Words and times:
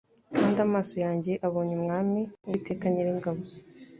kandi 0.37 0.57
amaso 0.67 0.93
yanjye 1.05 1.31
abonye 1.47 1.73
Umwami, 1.79 2.21
Uwiteka 2.45 2.85
Nyir'ingabo'!" 2.89 3.45